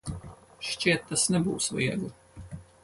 [0.69, 2.13] Šķiet, tas nebūs viegli.